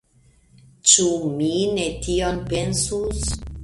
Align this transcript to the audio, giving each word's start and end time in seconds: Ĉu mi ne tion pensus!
Ĉu 0.93 1.05
mi 1.37 1.53
ne 1.77 1.87
tion 2.09 2.45
pensus! 2.53 3.35